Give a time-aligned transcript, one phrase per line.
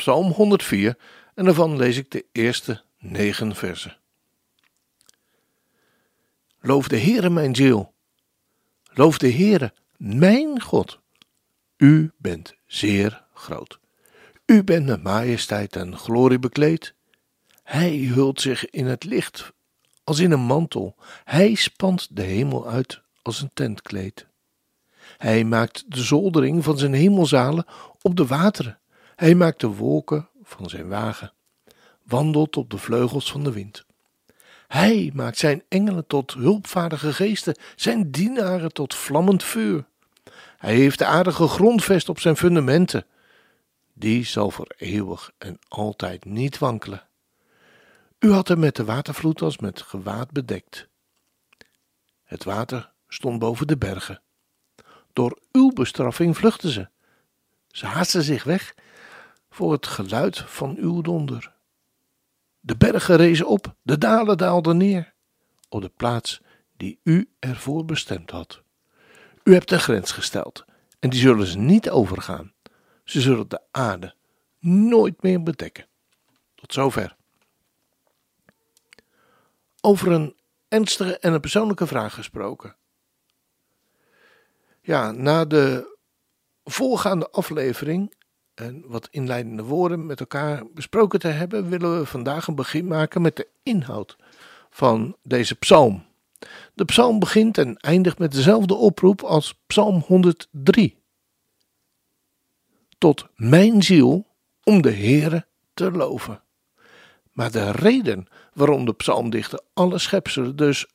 [0.00, 0.96] Psalm 104
[1.34, 3.96] en daarvan lees ik de eerste negen versen.
[6.60, 7.94] Loof de Heere mijn ziel.
[8.92, 11.00] Loof de Heere mijn God.
[11.76, 13.78] U bent zeer groot.
[14.46, 16.94] U bent met majesteit en glorie bekleed.
[17.62, 19.52] Hij hult zich in het licht
[20.04, 20.96] als in een mantel.
[21.24, 24.26] Hij spant de hemel uit als een tentkleed.
[25.16, 27.64] Hij maakt de zoldering van zijn hemelzalen
[28.00, 28.80] op de wateren.
[29.20, 31.32] Hij maakt de wolken van zijn wagen,
[32.02, 33.86] wandelt op de vleugels van de wind.
[34.68, 39.84] Hij maakt zijn engelen tot hulpvaardige geesten, zijn dienaren tot vlammend vuur.
[40.58, 43.06] Hij heeft de aarde gegrondvest op zijn fundamenten.
[43.92, 47.06] Die zal voor eeuwig en altijd niet wankelen.
[48.18, 50.88] U had hem met de watervloed als met gewaad bedekt.
[52.24, 54.22] Het water stond boven de bergen.
[55.12, 56.88] Door uw bestraffing vluchtten ze.
[57.68, 58.74] Ze haastten zich weg
[59.50, 61.52] voor het geluid van uw donder.
[62.60, 65.14] De bergen rezen op, de dalen daalden neer,
[65.68, 66.40] op de plaats
[66.76, 68.62] die u ervoor bestemd had.
[69.44, 70.64] U hebt een grens gesteld,
[70.98, 72.52] en die zullen ze niet overgaan.
[73.04, 74.14] Ze zullen de aarde
[74.58, 75.86] nooit meer bedekken.
[76.54, 77.16] Tot zover.
[79.80, 80.36] Over een
[80.68, 82.76] ernstige en een persoonlijke vraag gesproken.
[84.82, 85.96] Ja, na de
[86.64, 88.14] voorgaande aflevering
[88.60, 93.22] en wat inleidende woorden met elkaar besproken te hebben, willen we vandaag een begin maken
[93.22, 94.16] met de inhoud
[94.70, 96.04] van deze psalm.
[96.74, 100.98] De psalm begint en eindigt met dezelfde oproep als psalm 103.
[102.98, 104.26] Tot mijn ziel
[104.62, 106.42] om de Heere te loven.
[107.32, 110.86] Maar de reden waarom de psalmdichter alle schepselen, dus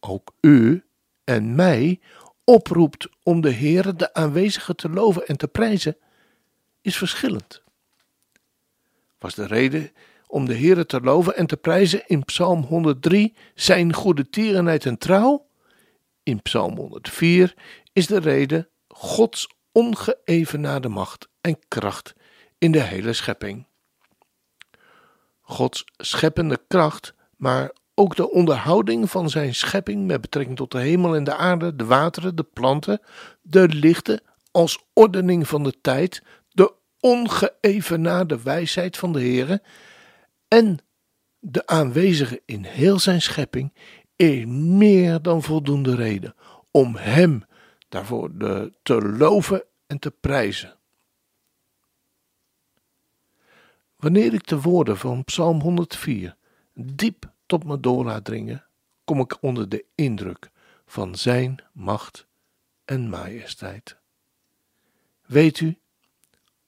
[0.00, 0.84] ook u
[1.24, 2.00] en mij,
[2.44, 5.96] oproept om de Heere, de aanwezige, te loven en te prijzen,
[6.82, 7.62] is verschillend.
[9.18, 9.90] Was de reden
[10.26, 14.98] om de Heere te loven en te prijzen in Psalm 103 zijn goede tierenheid en
[14.98, 15.46] trouw?
[16.22, 17.54] In Psalm 104
[17.92, 22.14] is de reden Gods ongeëvenaarde macht en kracht
[22.58, 23.66] in de hele schepping.
[25.40, 31.14] Gods scheppende kracht, maar ook de onderhouding van zijn schepping met betrekking tot de hemel
[31.14, 33.00] en de aarde, de wateren, de planten,
[33.42, 34.20] de lichten,
[34.50, 36.22] als ordening van de tijd,
[37.02, 39.62] ongeëvenaarde wijsheid van de Heere
[40.48, 40.78] en
[41.38, 43.72] de aanwezige in heel zijn schepping
[44.16, 46.34] is meer dan voldoende reden
[46.70, 47.44] om hem
[47.88, 48.30] daarvoor
[48.82, 50.76] te loven en te prijzen.
[53.96, 56.36] Wanneer ik de woorden van Psalm 104
[56.74, 58.64] diep tot me door laat dringen,
[59.04, 60.50] kom ik onder de indruk
[60.86, 62.26] van Zijn macht
[62.84, 63.96] en majesteit.
[65.26, 65.78] Weet u,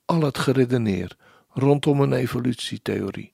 [0.05, 1.17] al het geredeneer
[1.49, 3.33] rondom een evolutietheorie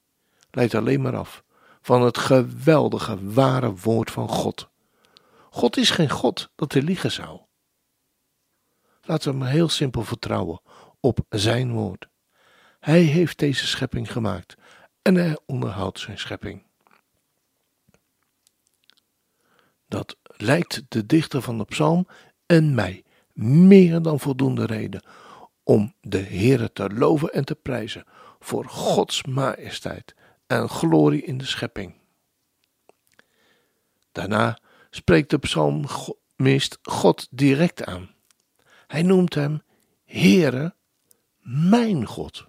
[0.52, 1.44] leidt alleen maar af
[1.82, 4.70] van het geweldige ware woord van God.
[5.50, 7.40] God is geen God dat hij liegen zou.
[9.02, 10.62] Laten we maar heel simpel vertrouwen
[11.00, 12.08] op Zijn woord.
[12.80, 14.56] Hij heeft deze schepping gemaakt
[15.02, 16.64] en hij onderhoudt zijn schepping.
[19.88, 22.08] Dat lijkt de dichter van de psalm
[22.46, 25.02] en mij meer dan voldoende reden
[25.64, 28.04] om de Heere te loven en te prijzen
[28.40, 30.16] voor Gods majesteit
[30.48, 31.94] en glorie in de schepping.
[34.12, 38.10] Daarna spreekt de psalmist God direct aan.
[38.88, 39.62] Hij noemt hem
[40.06, 40.76] Heere,
[41.40, 42.46] mijn God.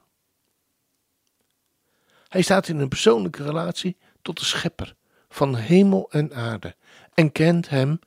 [2.29, 4.95] Hij staat in een persoonlijke relatie tot de schepper
[5.29, 6.77] van hemel en aarde
[7.15, 7.99] en kent hem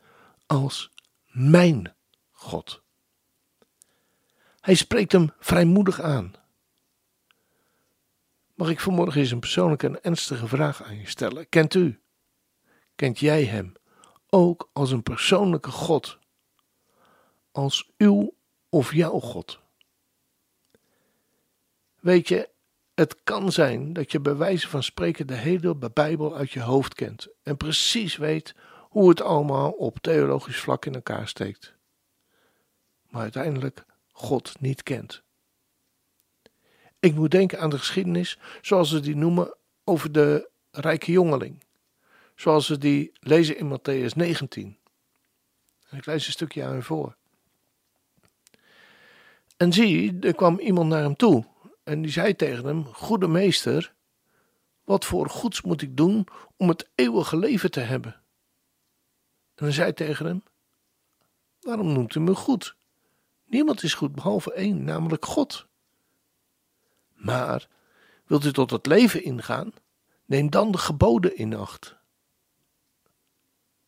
[0.45, 0.91] als
[1.25, 1.95] mijn
[2.31, 2.83] God.
[4.65, 6.33] Hij spreekt hem vrijmoedig aan.
[8.53, 11.49] Mag ik vanmorgen eens een persoonlijke en ernstige vraag aan je stellen?
[11.49, 12.01] Kent u,
[12.95, 13.73] kent jij hem
[14.29, 16.19] ook als een persoonlijke God?
[17.51, 18.35] Als uw
[18.69, 19.59] of jouw God?
[21.99, 22.49] Weet je,
[22.93, 26.93] het kan zijn dat je bij wijze van spreken de hele Bijbel uit je hoofd
[26.93, 31.75] kent en precies weet hoe het allemaal op theologisch vlak in elkaar steekt.
[33.09, 33.85] Maar uiteindelijk
[34.17, 35.23] God niet kent.
[36.99, 41.63] Ik moet denken aan de geschiedenis zoals ze die noemen over de rijke jongeling.
[42.35, 44.77] Zoals we die lezen in Matthäus 19.
[45.89, 47.15] En ik lees een stukje aan u voor.
[49.57, 51.45] En zie, er kwam iemand naar hem toe
[51.83, 53.93] en die zei tegen hem: Goede meester,
[54.83, 56.27] wat voor goeds moet ik doen
[56.57, 58.21] om het eeuwige leven te hebben?
[59.55, 60.43] En hij zei tegen hem:
[61.59, 62.75] Waarom noemt u me goed?
[63.55, 65.67] Niemand is goed behalve één, namelijk God.
[67.13, 67.67] Maar
[68.25, 69.73] wilt u tot het leven ingaan?
[70.25, 71.95] Neem dan de geboden in acht.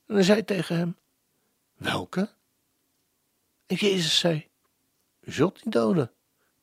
[0.05, 0.97] En hij zei tegen hem:
[1.75, 2.29] Welke?
[3.65, 4.47] En Jezus zei:
[5.21, 6.11] U zult niet doden.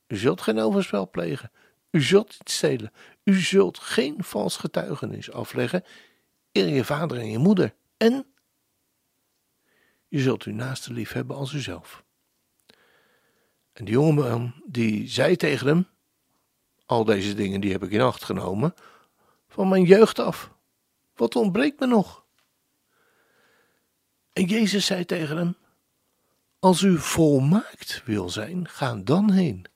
[0.07, 1.51] U zult geen overspel plegen.
[1.91, 2.93] U zult niet stelen.
[3.25, 5.85] U zult geen vals getuigenis afleggen.
[6.53, 7.75] Eer je vader en je moeder.
[7.97, 8.27] En
[10.09, 12.04] je zult uw naaste lief hebben als uzelf.
[13.75, 15.87] En die jongeman die zei tegen hem:
[16.87, 18.75] Al deze dingen die heb ik in acht genomen
[19.49, 20.53] van mijn jeugd af.
[21.15, 22.25] Wat ontbreekt me nog?
[24.33, 25.57] En Jezus zei tegen hem:
[26.59, 29.67] Als u volmaakt wil zijn, ga dan heen.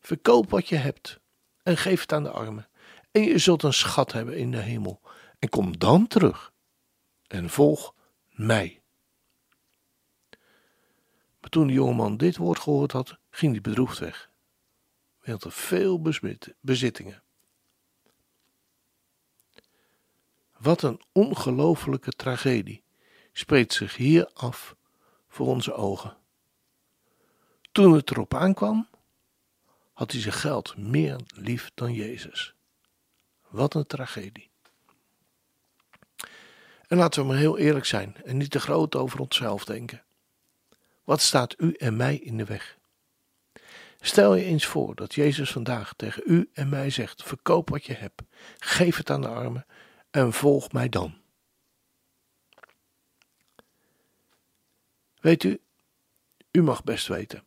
[0.00, 1.20] Verkoop wat je hebt
[1.62, 2.68] en geef het aan de armen.
[3.10, 5.00] En je zult een schat hebben in de hemel.
[5.38, 6.52] En kom dan terug
[7.26, 7.94] en volg
[8.30, 8.80] mij.
[11.46, 14.30] Maar toen de jongeman dit woord gehoord had, ging hij bedroefd weg.
[15.20, 16.02] Hij had er veel
[16.60, 17.22] bezittingen.
[20.58, 22.82] Wat een ongelofelijke tragedie
[23.32, 24.76] spreekt zich hier af
[25.28, 26.16] voor onze ogen.
[27.72, 28.88] Toen het erop aankwam,
[29.92, 32.54] had hij zijn geld meer lief dan Jezus.
[33.48, 34.50] Wat een tragedie.
[36.86, 40.05] En laten we maar heel eerlijk zijn en niet te groot over onszelf denken.
[41.06, 42.78] Wat staat u en mij in de weg?
[44.00, 47.92] Stel je eens voor dat Jezus vandaag tegen u en mij zegt: verkoop wat je
[47.92, 48.22] hebt,
[48.58, 49.66] geef het aan de armen
[50.10, 51.14] en volg mij dan.
[55.20, 55.60] Weet u,
[56.50, 57.44] u mag best weten.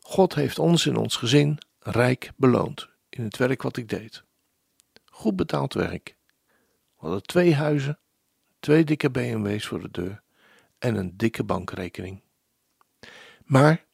[0.00, 4.22] God heeft ons in ons gezin rijk beloond in het werk wat ik deed.
[5.04, 6.16] Goed betaald werk.
[6.46, 7.98] We hadden twee huizen,
[8.60, 10.22] twee dikke BMW's voor de deur
[10.78, 12.22] en een dikke bankrekening.
[13.44, 13.86] Maar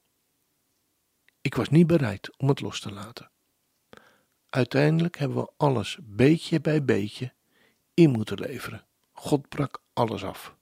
[1.40, 3.30] ik was niet bereid om het los te laten.
[4.48, 7.32] Uiteindelijk hebben we alles beetje bij beetje
[7.94, 8.86] in moeten leveren.
[9.12, 10.56] God brak alles af.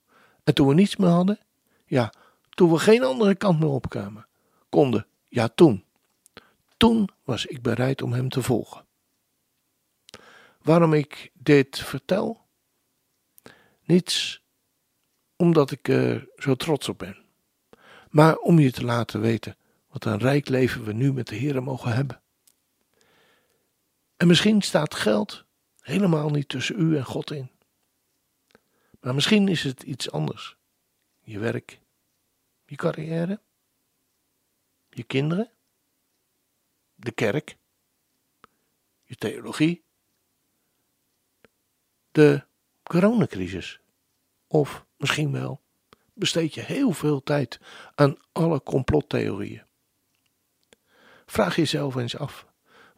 [0.44, 1.38] En toen we niets meer hadden,
[1.84, 2.12] ja,
[2.50, 4.26] toen we geen andere kant meer opkwamen,
[4.68, 5.84] konden, ja toen.
[6.76, 8.86] Toen was ik bereid om hem te volgen.
[10.62, 12.40] Waarom ik dit vertel?
[13.84, 14.41] Niets
[15.42, 17.16] omdat ik er zo trots op ben,
[18.10, 19.56] maar om je te laten weten
[19.88, 22.22] wat een rijk leven we nu met de Heer mogen hebben.
[24.16, 25.44] En misschien staat geld
[25.80, 27.50] helemaal niet tussen u en God in.
[29.00, 30.56] Maar misschien is het iets anders.
[31.20, 31.80] Je werk,
[32.66, 33.40] je carrière,
[34.90, 35.50] je kinderen,
[36.94, 37.56] de kerk,
[39.04, 39.82] je theologie,
[42.10, 42.44] de
[42.82, 43.80] coronacrisis.
[44.46, 45.62] Of misschien wel
[46.14, 47.60] besteed je heel veel tijd
[47.94, 49.62] aan alle complottheorieën.
[51.26, 52.46] Vraag jezelf eens af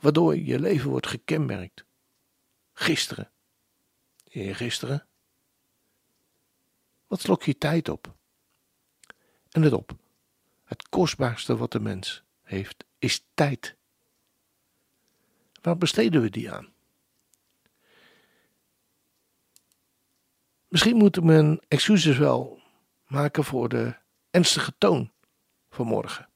[0.00, 1.85] waardoor je leven wordt gekenmerkt.
[2.73, 3.31] Gisteren,
[4.29, 5.07] eergisteren.
[7.07, 8.14] Wat slok je tijd op?
[9.50, 9.97] En let op,
[10.64, 13.76] het kostbaarste wat de mens heeft is tijd.
[15.62, 16.74] Waar besteden we die aan?
[20.75, 22.61] Misschien moeten men excuses wel
[23.07, 23.97] maken voor de
[24.31, 25.12] ernstige toon
[25.71, 26.28] van morgen.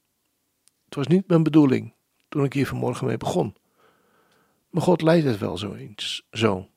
[0.85, 1.93] Het was niet mijn bedoeling
[2.29, 3.55] toen ik hier vanmorgen mee begon.
[4.69, 6.69] Maar God leidt het wel zo eens, zo.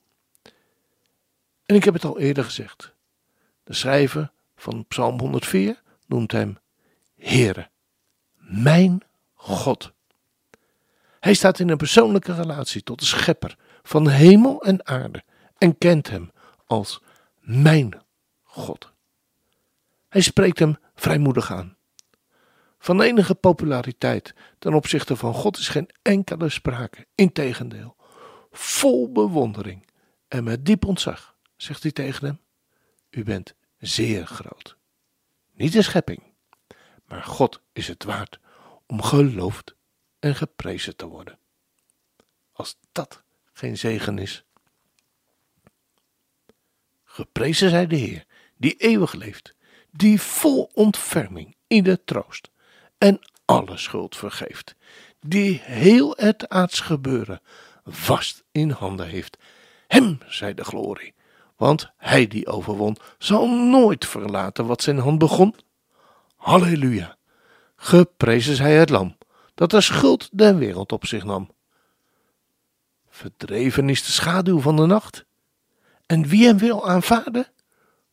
[1.64, 2.94] En ik heb het al eerder gezegd.
[3.64, 6.58] De schrijver van Psalm 104 noemt hem
[7.16, 7.70] Heere,
[8.36, 9.02] mijn
[9.34, 9.92] God.
[11.20, 15.22] Hij staat in een persoonlijke relatie tot de schepper van hemel en aarde
[15.58, 16.30] en kent hem
[16.66, 17.00] als
[17.42, 18.02] mijn
[18.42, 18.92] God.
[20.08, 21.76] Hij spreekt hem vrijmoedig aan.
[22.78, 27.06] Van enige populariteit ten opzichte van God is geen enkele sprake.
[27.14, 27.96] Integendeel,
[28.50, 29.86] vol bewondering
[30.28, 32.40] en met diep ontzag zegt hij tegen hem:
[33.10, 34.76] U bent zeer groot.
[35.52, 36.22] Niet de schepping,
[37.04, 38.40] maar God is het waard
[38.86, 39.74] om geloofd
[40.18, 41.38] en geprezen te worden.
[42.52, 43.22] Als dat
[43.52, 44.44] geen zegen is.
[47.14, 48.24] Geprezen zij de Heer,
[48.56, 49.54] die eeuwig leeft,
[49.90, 52.50] die vol ontferming ieder troost
[52.98, 54.74] en alle schuld vergeeft,
[55.20, 57.40] die heel het aards gebeuren
[57.84, 59.36] vast in handen heeft.
[59.86, 61.14] Hem, zei de glorie,
[61.56, 65.54] want hij die overwon zal nooit verlaten wat zijn hand begon.
[66.36, 67.16] Halleluja,
[67.76, 69.16] geprezen zij het lam,
[69.54, 71.50] dat de schuld der wereld op zich nam.
[73.08, 75.24] Verdreven is de schaduw van de nacht,
[76.12, 77.46] en wie hem wil aanvaarden,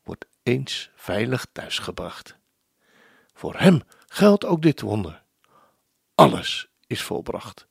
[0.04, 2.38] wordt eens veilig thuisgebracht.
[3.34, 5.24] Voor hem geldt ook dit wonder.
[6.16, 7.68] Alles is volbracht.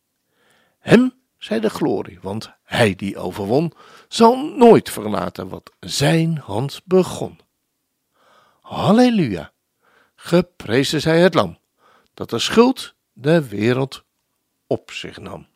[0.78, 3.72] Hem zij de glorie, want hij die overwon,
[4.08, 7.40] zal nooit verlaten wat zijn hand begon.
[8.60, 9.52] Halleluja,
[10.14, 11.58] geprezen zij het lam,
[12.14, 14.04] dat de schuld der wereld
[14.66, 15.46] op zich nam.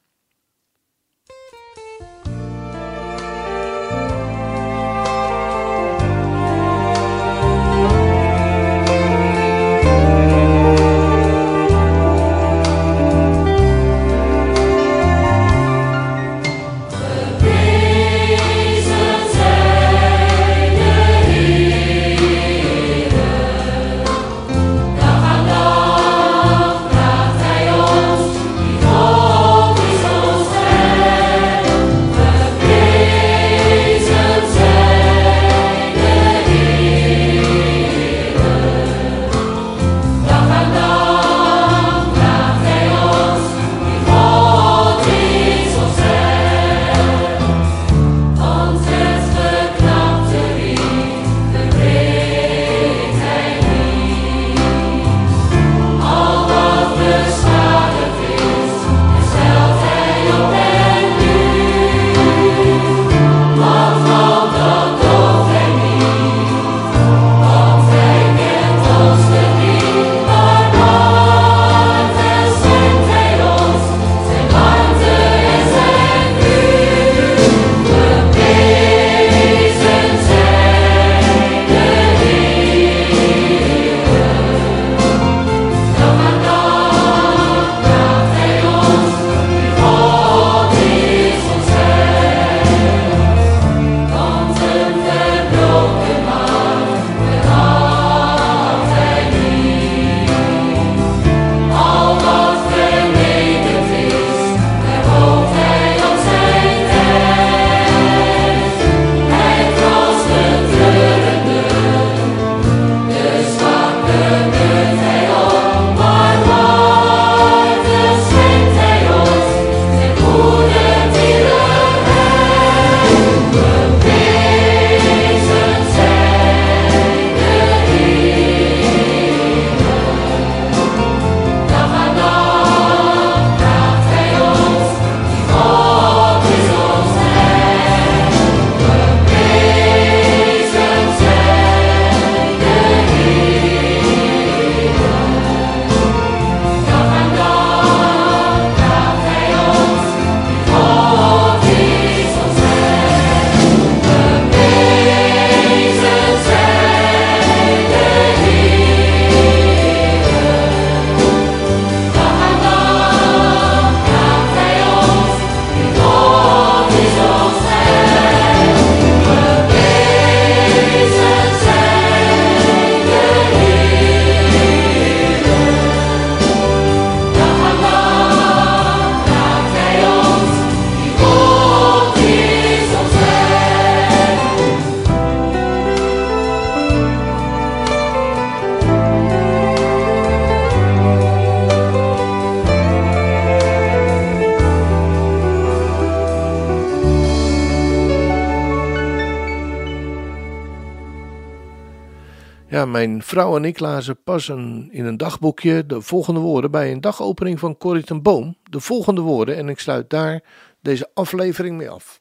[203.32, 207.76] Vrouw en ik lazen pas in een dagboekje de volgende woorden bij een dagopening van
[207.76, 208.56] Corrie ten Boom.
[208.62, 210.42] De volgende woorden en ik sluit daar
[210.80, 212.18] deze aflevering mee af.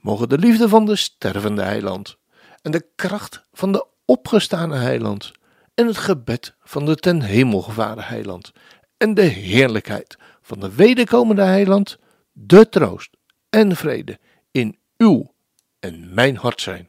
[0.00, 2.16] Mogen de liefde van de stervende heiland
[2.62, 5.32] en de kracht van de opgestane heiland
[5.74, 8.52] en het gebed van de ten hemel gevaren heiland
[8.96, 11.98] en de heerlijkheid van de wederkomende heiland,
[12.32, 13.16] de troost
[13.50, 14.18] en vrede
[14.50, 15.34] in uw
[15.80, 16.88] en mijn hart zijn.